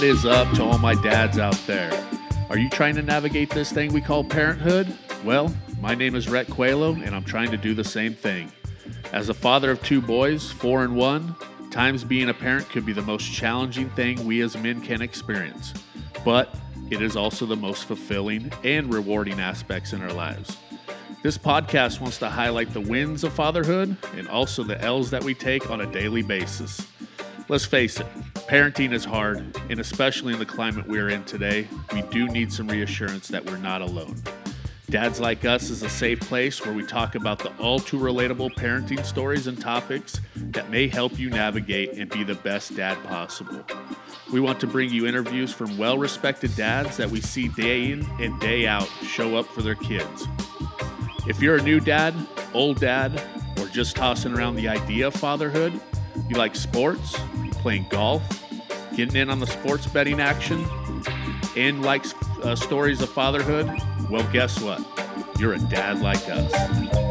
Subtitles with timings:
[0.00, 1.92] What is up to all my dads out there?
[2.48, 4.96] Are you trying to navigate this thing we call parenthood?
[5.26, 8.50] Well, my name is Rhett Coelho, and I'm trying to do the same thing.
[9.12, 11.36] As a father of two boys, four and one,
[11.70, 15.74] times being a parent could be the most challenging thing we as men can experience.
[16.24, 16.54] But
[16.90, 20.56] it is also the most fulfilling and rewarding aspects in our lives.
[21.22, 25.34] This podcast wants to highlight the wins of fatherhood and also the L's that we
[25.34, 26.86] take on a daily basis.
[27.50, 28.06] Let's face it,
[28.48, 32.68] parenting is hard, and especially in the climate we're in today, we do need some
[32.68, 34.16] reassurance that we're not alone.
[34.90, 38.52] Dads Like Us is a safe place where we talk about the all too relatable
[38.54, 43.64] parenting stories and topics that may help you navigate and be the best dad possible.
[44.32, 48.04] We want to bring you interviews from well respected dads that we see day in
[48.18, 50.26] and day out show up for their kids.
[51.28, 52.14] If you're a new dad,
[52.52, 53.22] old dad,
[53.60, 55.80] or just tossing around the idea of fatherhood,
[56.28, 57.16] you like sports,
[57.60, 58.22] playing golf,
[58.96, 60.64] getting in on the sports betting action,
[61.56, 63.70] and likes uh, stories of fatherhood,
[64.08, 64.82] well, guess what?
[65.38, 67.09] You're a dad like us.